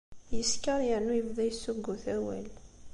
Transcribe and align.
Yeskeṛ 0.35 0.79
yernu 0.89 1.13
yebda 1.15 1.43
yessuggut 1.45 2.03
awal. 2.15 2.47